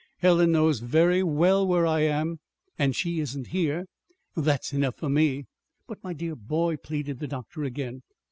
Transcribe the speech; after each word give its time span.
"Helen 0.17 0.51
knows 0.53 0.79
very 0.79 1.21
well 1.21 1.67
where 1.67 1.85
I 1.85 1.99
am, 1.99 2.39
and 2.75 2.95
she 2.95 3.19
isn't 3.19 3.49
here. 3.49 3.85
That's 4.35 4.73
enough 4.73 4.95
for 4.95 5.09
me." 5.09 5.45
"But, 5.85 6.03
my 6.03 6.13
dear 6.13 6.35
boy" 6.35 6.77
pleaded 6.83 7.19
the 7.19 7.27
doctor 7.27 7.63
again. 7.63 8.01